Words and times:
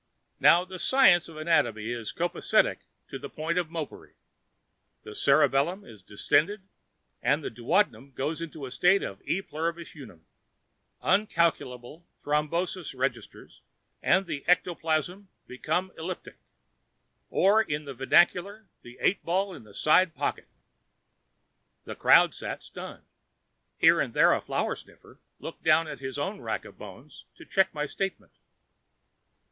Now, 0.39 0.65
the 0.65 0.79
science 0.79 1.29
of 1.29 1.37
anatomy 1.37 1.91
is 1.91 2.11
copacetic 2.11 2.77
to 3.09 3.19
the 3.19 3.29
point 3.29 3.59
of 3.59 3.69
mopery. 3.69 4.13
The 5.03 5.13
cerebellum 5.13 5.85
is 5.85 6.01
distended 6.01 6.63
and 7.21 7.43
the 7.43 7.51
duodenum 7.51 8.13
goes 8.13 8.41
into 8.41 8.65
a 8.65 8.71
state 8.71 9.03
of 9.03 9.21
e 9.25 9.43
pluribus 9.43 9.93
unum. 9.93 10.25
Incalculably, 11.03 12.01
thrombosis 12.23 12.97
registers 12.97 13.61
and 14.01 14.25
the 14.25 14.43
ectoplasm 14.47 15.29
becomes 15.45 15.91
elliptic. 15.99 16.39
Or, 17.29 17.61
in 17.61 17.85
the 17.85 17.93
vernacular, 17.93 18.65
the 18.81 18.97
eight 19.01 19.23
ball 19.23 19.53
in 19.53 19.65
the 19.65 19.73
side 19.75 20.15
pocket." 20.15 20.47
The 21.85 21.93
crowd 21.93 22.33
sat 22.33 22.63
stunned. 22.63 23.03
Here 23.77 24.01
and 24.01 24.15
there, 24.15 24.33
a 24.33 24.41
flower 24.41 24.75
sniffer 24.75 25.19
looked 25.37 25.61
down 25.63 25.87
at 25.87 25.99
his 25.99 26.17
own 26.17 26.41
rack 26.41 26.65
of 26.65 26.79
bones 26.79 27.25
to 27.35 27.45
check 27.45 27.71
my 27.71 27.85
statement. 27.85 28.31